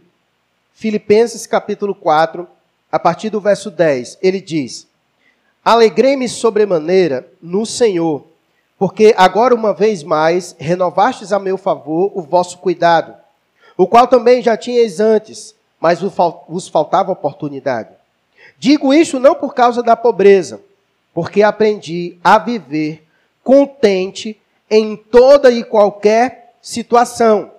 [0.73, 2.47] Filipenses capítulo 4,
[2.91, 4.87] a partir do verso 10, ele diz:
[5.63, 8.25] Alegrei-me sobremaneira no Senhor,
[8.77, 13.15] porque agora uma vez mais renovastes a meu favor o vosso cuidado,
[13.77, 17.89] o qual também já tinhais antes, mas vos faltava oportunidade.
[18.57, 20.59] Digo isto não por causa da pobreza,
[21.13, 23.07] porque aprendi a viver
[23.43, 27.51] contente em toda e qualquer situação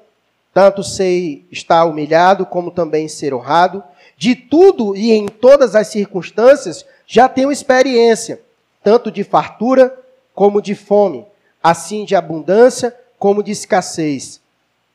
[0.54, 3.82] tanto sei estar humilhado, como também ser honrado.
[4.16, 8.42] De tudo e em todas as circunstâncias já tenho experiência,
[8.82, 9.96] tanto de fartura
[10.34, 11.24] como de fome,
[11.62, 14.40] assim de abundância como de escassez.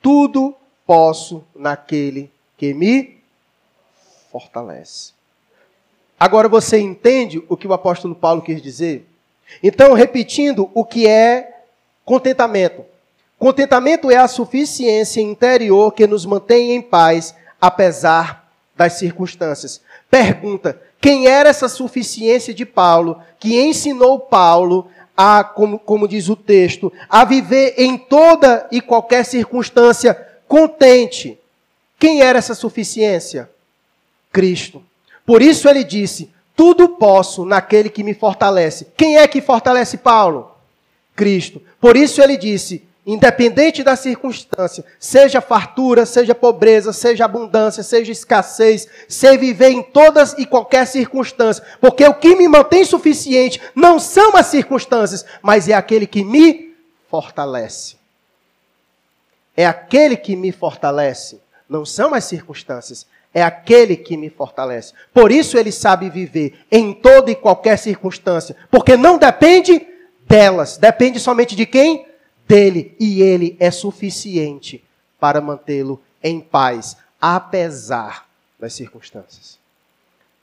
[0.01, 0.53] Tudo
[0.85, 3.21] posso naquele que me
[4.29, 5.13] fortalece.
[6.19, 9.07] Agora você entende o que o apóstolo Paulo quis dizer?
[9.63, 11.61] Então, repetindo o que é
[12.03, 12.83] contentamento.
[13.37, 19.79] Contentamento é a suficiência interior que nos mantém em paz, apesar das circunstâncias.
[20.11, 26.35] Pergunta: quem era essa suficiência de Paulo, que ensinou Paulo a, como, como diz o
[26.35, 30.13] texto, a viver em toda e qualquer circunstância
[30.47, 31.39] contente?
[31.97, 33.49] Quem era essa suficiência?
[34.31, 34.83] Cristo.
[35.25, 38.87] Por isso ele disse: Tudo posso naquele que me fortalece.
[38.97, 40.51] Quem é que fortalece Paulo?
[41.15, 41.61] Cristo.
[41.79, 42.83] Por isso ele disse:
[43.13, 50.33] independente da circunstância, seja fartura, seja pobreza, seja abundância, seja escassez, sei viver em todas
[50.37, 55.73] e qualquer circunstância, porque o que me mantém suficiente não são as circunstâncias, mas é
[55.73, 56.75] aquele que me
[57.09, 57.95] fortalece.
[59.57, 64.93] É aquele que me fortalece, não são as circunstâncias, é aquele que me fortalece.
[65.11, 69.85] Por isso ele sabe viver em toda e qualquer circunstância, porque não depende
[70.27, 72.08] delas, depende somente de quem?
[72.49, 74.83] Dele e ele é suficiente
[75.19, 78.25] para mantê-lo em paz, apesar
[78.59, 79.59] das circunstâncias.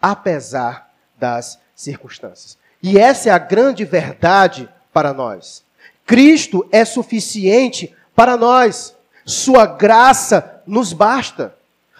[0.01, 2.57] Apesar das circunstâncias.
[2.81, 5.65] E essa é a grande verdade para nós.
[6.07, 8.95] Cristo é suficiente para nós.
[9.25, 11.57] Sua graça nos basta.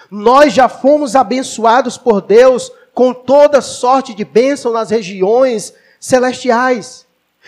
[0.09, 7.06] Nós já fomos abençoados por Deus com toda sorte de bênção nas regiões celestiais.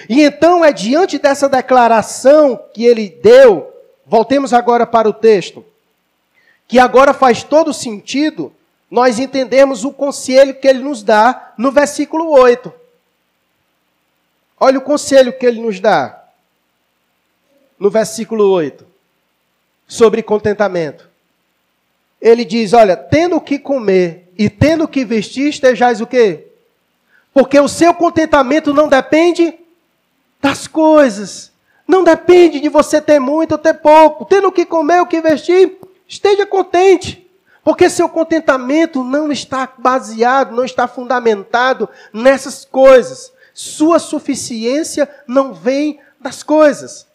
[0.09, 3.73] E então é diante dessa declaração que ele deu,
[4.07, 5.65] voltemos agora para o texto,
[6.67, 8.53] que agora faz todo sentido
[8.91, 12.73] nós entendemos o conselho que ele nos dá no versículo 8.
[14.59, 16.25] Olha o conselho que ele nos dá
[17.79, 18.87] no versículo 8
[19.87, 21.09] sobre contentamento.
[22.21, 26.47] Ele diz: Olha, tendo o que comer e tendo o que vestir, estejais o quê?
[27.33, 29.55] Porque o seu contentamento não depende
[30.41, 31.53] das coisas.
[31.87, 34.25] Não depende de você ter muito ou ter pouco.
[34.25, 37.27] Tendo o que comer, o que vestir, esteja contente.
[37.65, 43.33] Porque seu contentamento não está baseado, não está fundamentado nessas coisas.
[43.53, 47.07] Sua suficiência não vem das coisas.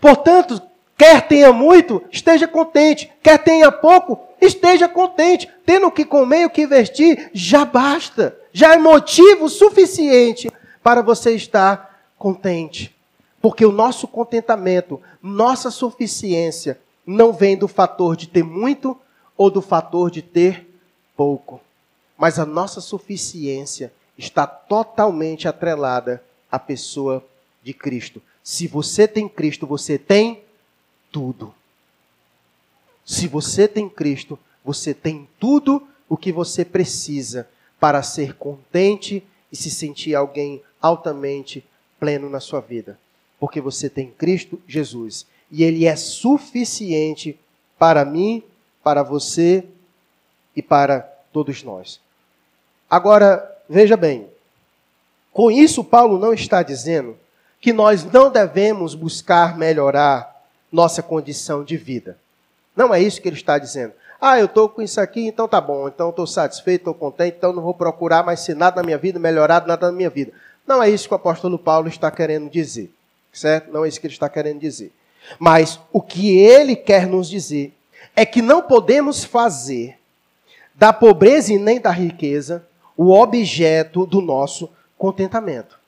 [0.00, 0.60] Portanto,
[0.96, 3.12] quer tenha muito, esteja contente.
[3.22, 5.48] Quer tenha pouco, esteja contente.
[5.64, 8.36] Tendo o que comer o que vestir, já basta.
[8.52, 10.50] Já é motivo suficiente
[10.82, 11.95] para você estar
[12.26, 12.92] contente.
[13.40, 18.98] Porque o nosso contentamento, nossa suficiência, não vem do fator de ter muito
[19.36, 20.66] ou do fator de ter
[21.16, 21.60] pouco.
[22.18, 27.24] Mas a nossa suficiência está totalmente atrelada à pessoa
[27.62, 28.20] de Cristo.
[28.42, 30.42] Se você tem Cristo, você tem
[31.12, 31.54] tudo.
[33.04, 39.54] Se você tem Cristo, você tem tudo o que você precisa para ser contente e
[39.54, 41.64] se sentir alguém altamente
[41.98, 42.98] pleno na sua vida,
[43.38, 47.38] porque você tem Cristo Jesus e ele é suficiente
[47.78, 48.42] para mim,
[48.82, 49.64] para você
[50.54, 51.00] e para
[51.32, 52.00] todos nós.
[52.88, 54.28] Agora, veja bem,
[55.32, 57.16] com isso Paulo não está dizendo
[57.60, 62.18] que nós não devemos buscar melhorar nossa condição de vida.
[62.74, 63.92] Não é isso que ele está dizendo.
[64.20, 67.52] Ah, eu estou com isso aqui, então tá bom, então estou satisfeito, estou contente, então
[67.52, 70.32] não vou procurar mais ser nada na minha vida, melhorado nada na minha vida.
[70.66, 72.92] Não é isso que o apóstolo Paulo está querendo dizer.
[73.32, 73.70] certo?
[73.70, 74.92] Não é isso que ele está querendo dizer.
[75.38, 77.72] Mas o que ele quer nos dizer
[78.14, 79.98] é que não podemos fazer
[80.74, 85.78] da pobreza e nem da riqueza o objeto do nosso contentamento.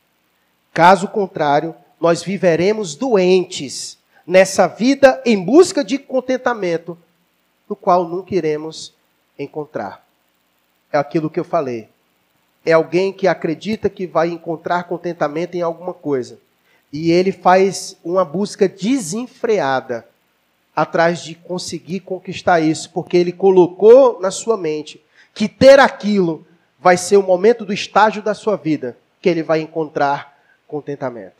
[0.72, 6.98] Caso contrário, nós viveremos doentes nessa vida em busca de contentamento,
[7.68, 8.94] no qual nunca iremos
[9.38, 10.04] encontrar.
[10.92, 11.88] É aquilo que eu falei.
[12.68, 16.38] É alguém que acredita que vai encontrar contentamento em alguma coisa.
[16.92, 20.06] E ele faz uma busca desenfreada
[20.76, 25.02] atrás de conseguir conquistar isso, porque ele colocou na sua mente
[25.32, 26.46] que ter aquilo
[26.78, 31.36] vai ser o momento do estágio da sua vida que ele vai encontrar contentamento.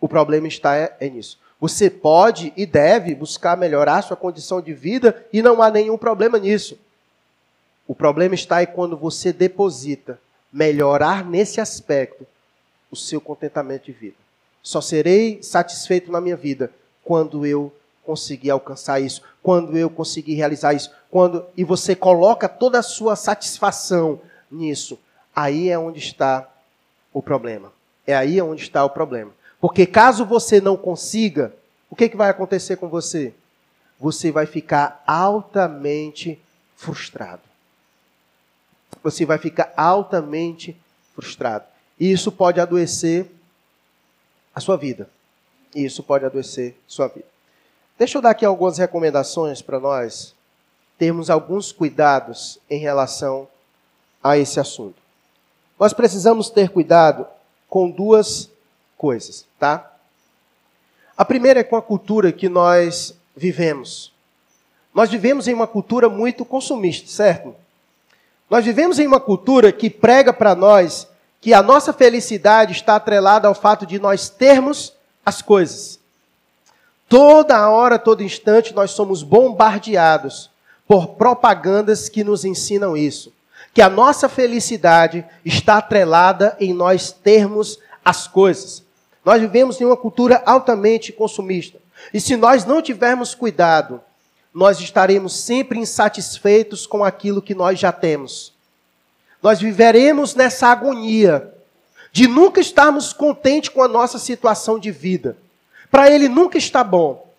[0.00, 1.38] O problema está é, é nisso.
[1.60, 6.40] Você pode e deve buscar melhorar sua condição de vida e não há nenhum problema
[6.40, 6.76] nisso.
[7.86, 10.18] O problema está é quando você deposita
[10.56, 12.26] melhorar nesse aspecto
[12.90, 14.16] o seu contentamento de vida.
[14.62, 16.72] Só serei satisfeito na minha vida
[17.04, 17.70] quando eu
[18.02, 23.16] conseguir alcançar isso, quando eu conseguir realizar isso, quando e você coloca toda a sua
[23.16, 24.18] satisfação
[24.50, 24.98] nisso.
[25.34, 26.48] Aí é onde está
[27.12, 27.70] o problema.
[28.06, 29.32] É aí onde está o problema.
[29.60, 31.52] Porque caso você não consiga,
[31.90, 33.34] o que, que vai acontecer com você?
[34.00, 36.40] Você vai ficar altamente
[36.76, 37.42] frustrado.
[39.06, 40.76] Você vai ficar altamente
[41.14, 41.64] frustrado.
[41.96, 43.30] E isso pode adoecer
[44.52, 45.08] a sua vida.
[45.72, 47.28] E isso pode adoecer sua vida.
[47.96, 50.34] Deixa eu dar aqui algumas recomendações para nós
[50.98, 53.46] termos alguns cuidados em relação
[54.20, 55.00] a esse assunto.
[55.78, 57.28] Nós precisamos ter cuidado
[57.68, 58.50] com duas
[58.98, 59.88] coisas, tá?
[61.16, 64.12] A primeira é com a cultura que nós vivemos.
[64.92, 67.54] Nós vivemos em uma cultura muito consumista, certo?
[68.48, 71.08] Nós vivemos em uma cultura que prega para nós
[71.40, 74.92] que a nossa felicidade está atrelada ao fato de nós termos
[75.24, 75.98] as coisas.
[77.08, 80.50] Toda hora, todo instante, nós somos bombardeados
[80.86, 83.32] por propagandas que nos ensinam isso.
[83.72, 88.82] Que a nossa felicidade está atrelada em nós termos as coisas.
[89.24, 91.78] Nós vivemos em uma cultura altamente consumista.
[92.14, 94.00] E se nós não tivermos cuidado,
[94.56, 98.54] nós estaremos sempre insatisfeitos com aquilo que nós já temos.
[99.42, 101.52] Nós viveremos nessa agonia
[102.10, 105.36] de nunca estarmos contentes com a nossa situação de vida.
[105.90, 107.30] Para ele nunca está bom.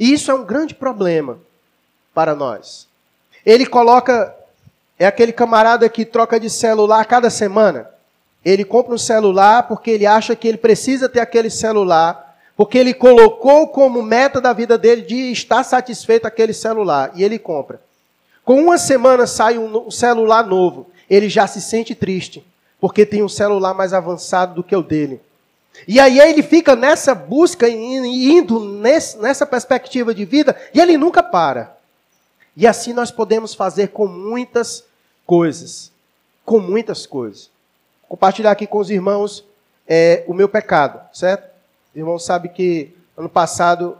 [0.00, 1.38] E isso é um grande problema
[2.12, 2.88] para nós.
[3.46, 4.34] Ele coloca,
[4.98, 7.88] é aquele camarada que troca de celular cada semana.
[8.44, 12.23] Ele compra um celular porque ele acha que ele precisa ter aquele celular,
[12.56, 17.38] porque ele colocou como meta da vida dele de estar satisfeito aquele celular, e ele
[17.38, 17.80] compra.
[18.44, 22.44] Com uma semana sai um celular novo, ele já se sente triste,
[22.80, 25.20] porque tem um celular mais avançado do que o dele.
[25.88, 31.76] E aí ele fica nessa busca, indo nessa perspectiva de vida, e ele nunca para.
[32.56, 34.84] E assim nós podemos fazer com muitas
[35.26, 35.90] coisas.
[36.44, 37.50] Com muitas coisas.
[38.08, 39.44] Compartilhar aqui com os irmãos
[39.88, 41.53] é, o meu pecado, certo?
[41.94, 43.96] Os irmãos sabem que ano passado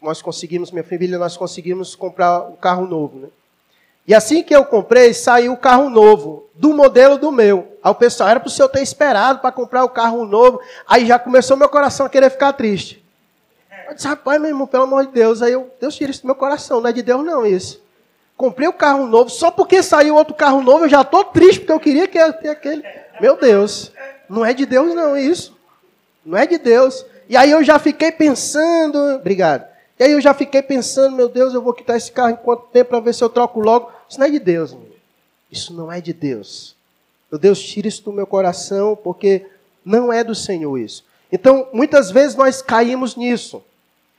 [0.00, 3.28] nós conseguimos, minha família, nós conseguimos comprar um carro novo, né?
[4.06, 7.76] E assim que eu comprei, saiu o carro novo, do modelo do meu.
[7.82, 10.58] Aí o pessoal, era para o senhor ter esperado para comprar o carro novo.
[10.86, 13.04] Aí já começou meu coração a querer ficar triste.
[13.86, 15.42] Eu disse, rapaz, meu irmão, pelo amor de Deus.
[15.42, 17.82] Aí eu, Deus tira isso do meu coração, não é de Deus não isso.
[18.38, 21.72] Comprei o carro novo, só porque saiu outro carro novo, eu já estou triste, porque
[21.72, 22.82] eu queria que ter aquele.
[23.20, 23.92] Meu Deus,
[24.30, 25.54] não é de Deus não isso.
[26.24, 27.04] Não é de Deus.
[27.28, 29.66] E aí eu já fiquei pensando, obrigado.
[29.98, 32.66] E aí eu já fiquei pensando, meu Deus, eu vou quitar esse carro em quanto
[32.66, 33.90] tempo para ver se eu troco logo.
[34.08, 34.72] Isso não é de Deus.
[34.72, 34.94] Meu.
[35.50, 36.74] Isso não é de Deus.
[37.30, 39.46] Meu Deus, tira isso do meu coração, porque
[39.84, 41.04] não é do Senhor isso.
[41.30, 43.62] Então, muitas vezes nós caímos nisso.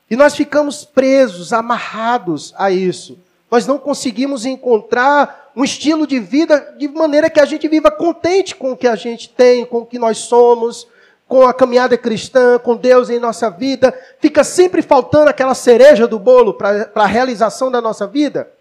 [0.10, 3.18] E nós ficamos presos, amarrados a isso.
[3.50, 8.56] Nós não conseguimos encontrar um estilo de vida de maneira que a gente viva contente
[8.56, 10.88] com o que a gente tem, com o que nós somos,
[11.28, 16.19] com a caminhada cristã, com Deus em nossa vida, fica sempre faltando aquela cereja do
[16.19, 18.51] bolo para a realização da nossa vida.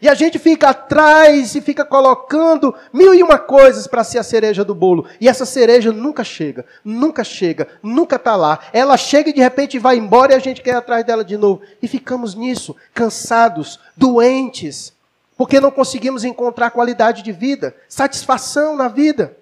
[0.00, 4.22] E a gente fica atrás e fica colocando mil e uma coisas para ser a
[4.22, 5.06] cereja do bolo.
[5.18, 8.58] E essa cereja nunca chega, nunca chega, nunca está lá.
[8.74, 11.62] Ela chega e de repente vai embora e a gente quer atrás dela de novo.
[11.80, 14.92] E ficamos nisso, cansados, doentes,
[15.34, 19.34] porque não conseguimos encontrar qualidade de vida, satisfação na vida.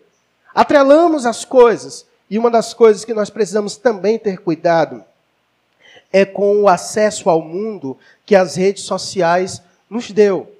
[0.54, 5.04] Atrelamos as coisas e uma das coisas que nós precisamos também ter cuidado
[6.12, 9.60] é com o acesso ao mundo que as redes sociais
[9.90, 10.50] nos deu.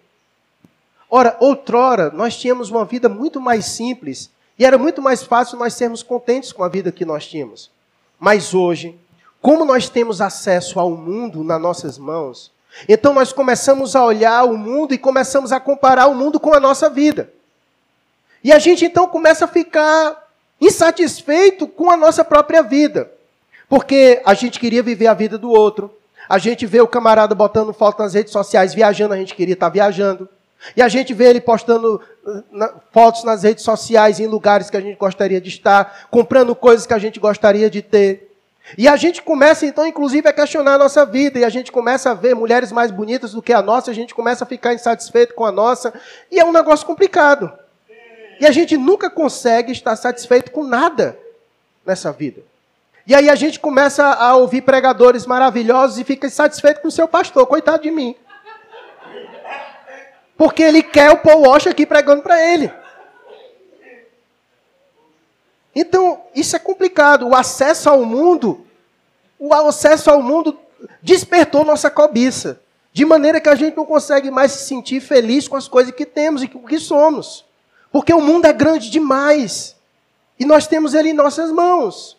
[1.08, 5.74] Ora, outrora, nós tínhamos uma vida muito mais simples e era muito mais fácil nós
[5.74, 7.70] sermos contentes com a vida que nós tínhamos.
[8.18, 8.98] Mas hoje,
[9.40, 12.50] como nós temos acesso ao mundo nas nossas mãos,
[12.88, 16.60] então nós começamos a olhar o mundo e começamos a comparar o mundo com a
[16.60, 17.32] nossa vida.
[18.42, 20.23] E a gente então começa a ficar
[20.66, 23.10] insatisfeito com a nossa própria vida.
[23.68, 25.90] Porque a gente queria viver a vida do outro.
[26.28, 29.68] A gente vê o camarada botando foto nas redes sociais, viajando, a gente queria estar
[29.68, 30.28] viajando.
[30.76, 34.80] E a gente vê ele postando uh, fotos nas redes sociais em lugares que a
[34.80, 38.30] gente gostaria de estar, comprando coisas que a gente gostaria de ter.
[38.78, 42.10] E a gente começa, então, inclusive, a questionar a nossa vida, e a gente começa
[42.10, 45.34] a ver mulheres mais bonitas do que a nossa, a gente começa a ficar insatisfeito
[45.34, 45.92] com a nossa,
[46.30, 47.52] e é um negócio complicado.
[48.40, 51.18] E a gente nunca consegue estar satisfeito com nada
[51.84, 52.42] nessa vida.
[53.06, 57.06] E aí a gente começa a ouvir pregadores maravilhosos e fica insatisfeito com o seu
[57.06, 58.16] pastor, coitado de mim.
[60.36, 62.72] Porque ele quer o Paul Walsh aqui pregando para ele.
[65.74, 67.28] Então, isso é complicado.
[67.28, 68.64] O acesso ao mundo,
[69.38, 70.58] o acesso ao mundo
[71.02, 72.60] despertou nossa cobiça.
[72.92, 76.06] De maneira que a gente não consegue mais se sentir feliz com as coisas que
[76.06, 77.44] temos e com o que somos.
[77.94, 79.76] Porque o mundo é grande demais.
[80.36, 82.18] E nós temos ele em nossas mãos.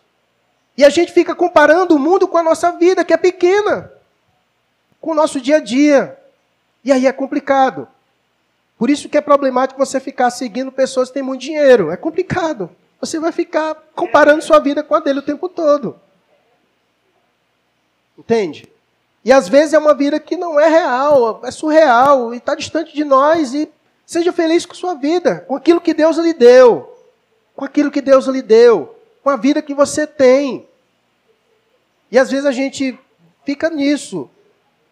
[0.74, 3.92] E a gente fica comparando o mundo com a nossa vida, que é pequena.
[5.02, 6.18] Com o nosso dia a dia.
[6.82, 7.86] E aí é complicado.
[8.78, 11.90] Por isso que é problemático você ficar seguindo pessoas que têm muito dinheiro.
[11.90, 12.70] É complicado.
[12.98, 16.00] Você vai ficar comparando sua vida com a dele o tempo todo.
[18.16, 18.66] Entende?
[19.22, 22.94] E às vezes é uma vida que não é real, é surreal e está distante
[22.94, 23.52] de nós.
[23.52, 23.68] E
[24.06, 26.96] seja feliz com sua vida, com aquilo que Deus lhe deu,
[27.56, 30.66] com aquilo que Deus lhe deu, com a vida que você tem.
[32.10, 32.96] E às vezes a gente
[33.44, 34.30] fica nisso,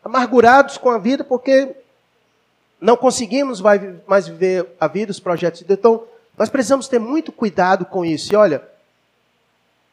[0.04, 1.74] amargurados com a vida porque
[2.80, 5.78] não conseguimos mais viver a vida, os projetos de Deus.
[5.78, 6.04] Então,
[6.36, 8.32] nós precisamos ter muito cuidado com isso.
[8.32, 8.62] E olha,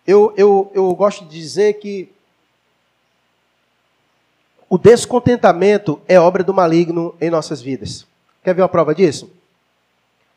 [0.06, 2.12] eu, eu, eu gosto de dizer que
[4.68, 8.08] o descontentamento é obra do maligno em nossas vidas.
[8.44, 9.32] Quer ver uma prova disso?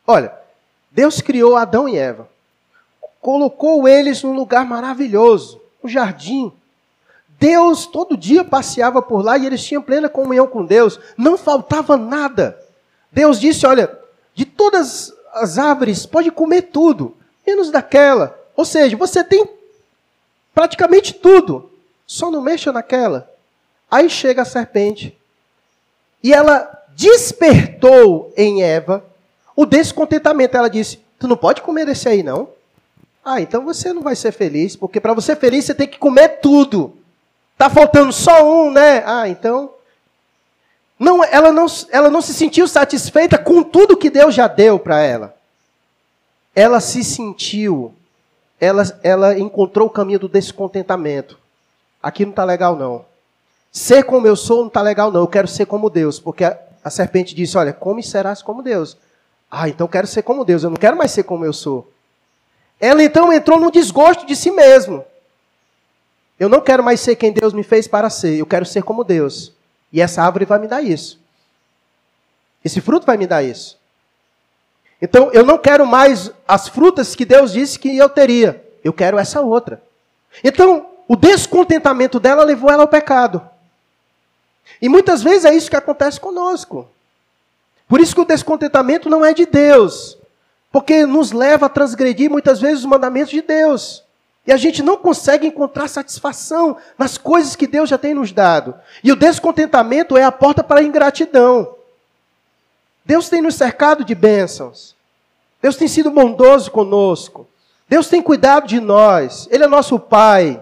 [0.05, 0.33] Olha,
[0.91, 2.29] Deus criou Adão e Eva,
[3.19, 6.53] colocou eles num lugar maravilhoso, um jardim.
[7.39, 11.97] Deus todo dia passeava por lá e eles tinham plena comunhão com Deus, não faltava
[11.97, 12.57] nada.
[13.11, 13.97] Deus disse: Olha,
[14.33, 18.39] de todas as árvores, pode comer tudo, menos daquela.
[18.55, 19.49] Ou seja, você tem
[20.53, 21.69] praticamente tudo,
[22.07, 23.29] só não mexa naquela.
[23.91, 25.17] Aí chega a serpente
[26.23, 29.03] e ela despertou em Eva
[29.55, 30.55] o descontentamento.
[30.57, 32.49] Ela disse: Tu não pode comer desse aí, não?
[33.23, 35.97] Ah, então você não vai ser feliz, porque para você ser feliz você tem que
[35.97, 36.95] comer tudo.
[37.57, 39.03] Tá faltando só um, né?
[39.05, 39.71] Ah, então.
[40.97, 45.01] Não, ela, não, ela não se sentiu satisfeita com tudo que Deus já deu para
[45.01, 45.35] ela.
[46.55, 47.93] Ela se sentiu,
[48.61, 51.37] ela, ela encontrou o caminho do descontentamento.
[52.01, 53.03] Aqui não está legal, não.
[53.71, 55.21] Ser como eu sou não está legal, não.
[55.21, 56.17] Eu quero ser como Deus.
[56.17, 56.45] Porque
[56.85, 58.95] a, serpente disse: Olha, come e serás como Deus.
[59.49, 60.63] Ah, então quero ser como Deus.
[60.63, 61.91] Eu não quero mais ser como eu sou.
[62.79, 65.03] Ela então entrou no desgosto de si mesmo.
[66.39, 68.37] Eu não quero mais ser quem Deus me fez para ser.
[68.37, 69.51] Eu quero ser como Deus.
[69.91, 71.19] E essa árvore vai me dar isso.
[72.63, 73.79] Esse fruto vai me dar isso.
[75.01, 78.63] Então, eu não quero mais as frutas que Deus disse que eu teria.
[78.83, 79.81] Eu quero essa outra.
[80.43, 83.41] Então, o descontentamento dela levou ela ao pecado.
[84.81, 86.87] E muitas vezes é isso que acontece conosco.
[87.87, 90.17] Por isso que o descontentamento não é de Deus.
[90.71, 94.03] Porque nos leva a transgredir muitas vezes os mandamentos de Deus.
[94.45, 98.75] E a gente não consegue encontrar satisfação nas coisas que Deus já tem nos dado.
[99.03, 101.75] E o descontentamento é a porta para a ingratidão.
[103.03, 104.95] Deus tem nos cercado de bênçãos.
[105.61, 107.47] Deus tem sido bondoso conosco.
[107.87, 109.47] Deus tem cuidado de nós.
[109.49, 110.61] Ele é nosso Pai.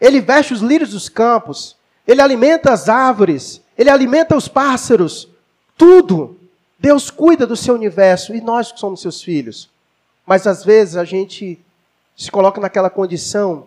[0.00, 1.76] Ele veste os lírios dos campos.
[2.06, 3.60] Ele alimenta as árvores.
[3.76, 5.28] Ele alimenta os pássaros.
[5.76, 6.38] Tudo.
[6.78, 9.70] Deus cuida do seu universo e nós que somos seus filhos.
[10.26, 11.58] Mas às vezes a gente
[12.16, 13.66] se coloca naquela condição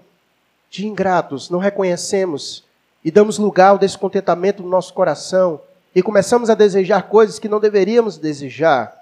[0.69, 2.63] de ingratos, não reconhecemos
[3.03, 5.61] e damos lugar ao descontentamento no nosso coração
[5.93, 8.93] e começamos a desejar coisas que não deveríamos desejar.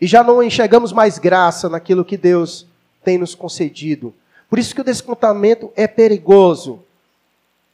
[0.00, 2.66] E já não enxergamos mais graça naquilo que Deus
[3.04, 4.12] tem nos concedido.
[4.48, 6.82] Por isso que o descontentamento é perigoso.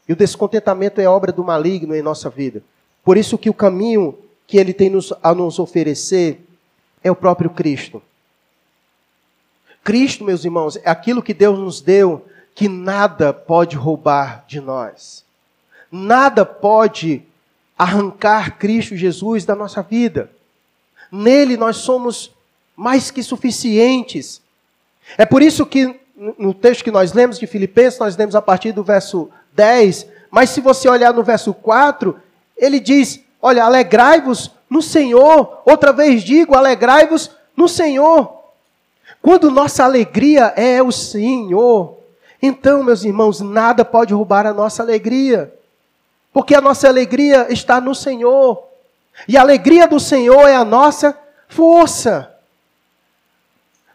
[0.09, 2.63] E o descontentamento é obra do maligno em nossa vida.
[3.05, 4.93] Por isso que o caminho que ele tem
[5.23, 6.41] a nos oferecer
[7.03, 8.03] é o próprio Cristo.
[9.83, 15.25] Cristo, meus irmãos, é aquilo que Deus nos deu que nada pode roubar de nós.
[15.93, 17.23] Nada pode
[17.79, 20.31] arrancar Cristo Jesus da nossa vida.
[21.13, 22.33] Nele nós somos
[22.75, 24.41] mais que suficientes.
[25.17, 28.73] É por isso que no texto que nós lemos de Filipenses, nós lemos a partir
[28.73, 32.21] do verso 10, mas se você olhar no verso 4,
[32.57, 35.63] ele diz: Olha, alegrai-vos no Senhor.
[35.65, 38.37] Outra vez digo, alegrai-vos no Senhor.
[39.23, 41.97] Quando nossa alegria é o Senhor,
[42.41, 45.53] então, meus irmãos, nada pode roubar a nossa alegria.
[46.33, 48.63] Porque a nossa alegria está no Senhor.
[49.27, 52.31] E a alegria do Senhor é a nossa força.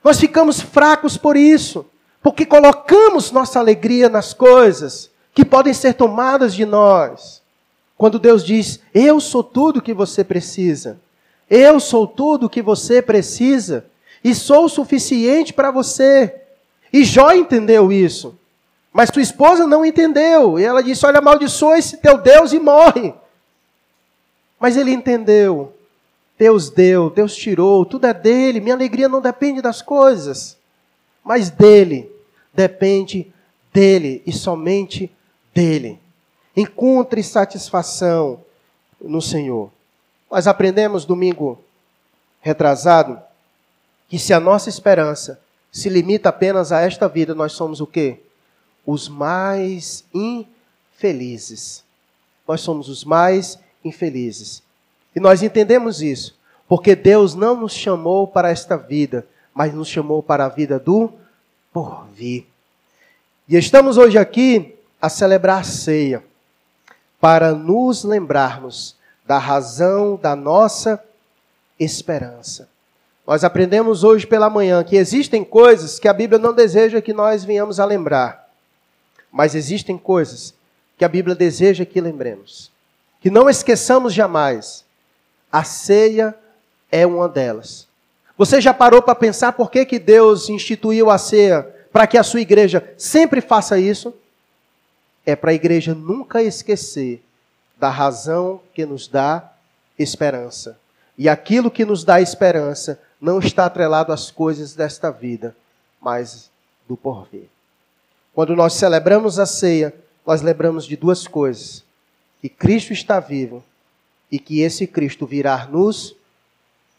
[0.03, 1.86] Nós ficamos fracos por isso,
[2.24, 7.41] porque colocamos nossa alegria nas coisas que podem ser tomadas de nós.
[7.97, 10.99] Quando Deus diz: Eu sou tudo que você precisa,
[11.49, 13.86] eu sou tudo que você precisa,
[14.23, 16.36] e sou o suficiente para você.
[16.91, 18.38] E Jó entendeu isso.
[18.91, 20.59] Mas sua esposa não entendeu.
[20.59, 23.13] E ela disse: Olha, amaldiçoa esse teu Deus e morre.
[24.59, 25.73] Mas ele entendeu.
[26.38, 28.59] Deus deu, Deus tirou, tudo é dele.
[28.59, 30.57] Minha alegria não depende das coisas,
[31.23, 32.11] mas dele.
[32.51, 33.32] Depende
[33.71, 35.09] dele e somente
[35.53, 35.99] dele.
[36.55, 38.43] Encontre satisfação
[38.99, 39.71] no Senhor.
[40.29, 41.59] Nós aprendemos domingo
[42.41, 43.19] retrasado
[44.07, 45.39] que se a nossa esperança
[45.71, 48.19] se limita apenas a esta vida, nós somos o quê?
[48.85, 51.83] Os mais infelizes.
[52.47, 54.61] Nós somos os mais infelizes.
[55.15, 56.37] E nós entendemos isso,
[56.67, 61.11] porque Deus não nos chamou para esta vida, mas nos chamou para a vida do
[61.71, 62.45] porvir.
[63.47, 66.23] E estamos hoje aqui a celebrar a ceia,
[67.19, 68.95] para nos lembrarmos
[69.25, 71.03] da razão da nossa
[71.79, 72.69] esperança.
[73.25, 77.43] Nós aprendemos hoje pela manhã que existem coisas que a Bíblia não deseja que nós
[77.43, 78.49] venhamos a lembrar,
[79.31, 80.53] mas existem coisas
[80.97, 82.71] que a Bíblia deseja que lembremos,
[83.19, 84.83] que não esqueçamos jamais.
[85.51, 86.35] A ceia
[86.91, 87.87] é uma delas.
[88.37, 92.23] Você já parou para pensar por que, que Deus instituiu a ceia para que a
[92.23, 94.13] sua igreja sempre faça isso?
[95.26, 97.24] É para a igreja nunca esquecer
[97.78, 99.53] da razão que nos dá
[99.97, 100.80] esperança.
[101.17, 105.55] E aquilo que nos dá esperança não está atrelado às coisas desta vida,
[106.01, 106.49] mas
[106.88, 107.47] do porvir.
[108.34, 109.93] Quando nós celebramos a ceia,
[110.26, 111.84] nós lembramos de duas coisas:
[112.41, 113.63] que Cristo está vivo
[114.32, 116.15] e que esse Cristo virá nos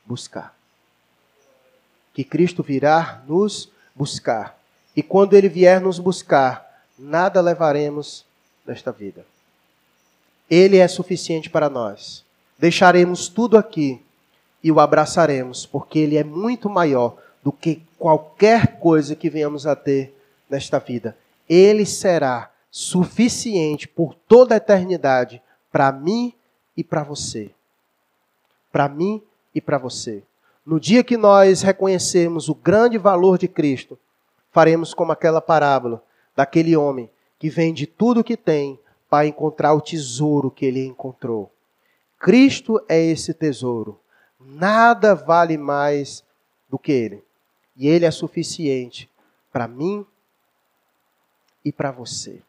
[0.05, 0.55] buscar.
[2.13, 4.59] Que Cristo virá nos buscar.
[4.95, 6.72] E quando ele vier nos buscar,
[7.03, 8.25] nada levaremos
[8.65, 9.27] desta vida.
[10.49, 12.25] Ele é suficiente para nós.
[12.57, 14.01] Deixaremos tudo aqui
[14.63, 19.75] e o abraçaremos, porque ele é muito maior do que qualquer coisa que venhamos a
[19.75, 20.15] ter
[20.49, 21.17] nesta vida.
[21.49, 25.43] Ele será suficiente por toda a eternidade
[25.73, 26.33] para mim
[26.77, 27.51] e para você.
[28.71, 29.21] Para mim
[29.53, 30.23] e para você.
[30.65, 33.99] No dia que nós reconhecermos o grande valor de Cristo,
[34.53, 36.01] faremos como aquela parábola
[36.35, 38.79] daquele homem que vende tudo o que tem
[39.09, 41.53] para encontrar o tesouro que ele encontrou.
[42.23, 43.99] Cristo é esse tesouro.
[44.39, 46.25] Nada vale mais
[46.69, 47.25] do que Ele.
[47.77, 49.11] E Ele é suficiente
[49.53, 50.07] para mim
[51.65, 52.41] e para você.